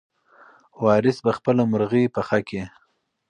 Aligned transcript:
وارث 0.83 1.17
به 1.25 1.31
خپله 1.37 1.63
مرغۍ 1.71 2.05
پخه 2.15 2.39
کړي. 2.47 2.63